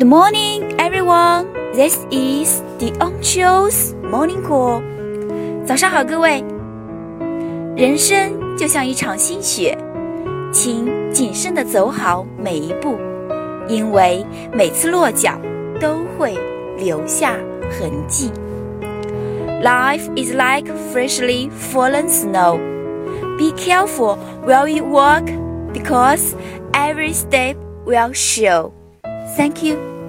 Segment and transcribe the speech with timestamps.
[0.00, 1.52] Good morning, everyone.
[1.74, 4.82] This is the Onchio's Morning Call.
[5.66, 6.42] 早上好，各位。
[7.76, 9.76] 人生就像一场新雪，
[10.50, 12.96] 请谨慎地走好每一步，
[13.68, 15.38] 因为每次落脚
[15.80, 16.36] 都会
[16.78, 17.36] 留下
[17.78, 18.30] 痕迹。
[19.62, 22.58] Life is like freshly fallen snow.
[23.38, 24.16] Be careful
[24.46, 25.24] while you walk,
[25.72, 26.34] because
[26.72, 28.72] every step will show.
[29.27, 30.00] Thank you.